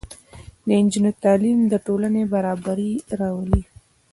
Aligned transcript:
د 0.65 0.69
نجونو 0.83 1.11
تعلیم 1.23 1.59
د 1.67 1.73
ټولنې 1.85 2.23
برابري 2.33 2.91
راولي. 3.19 3.63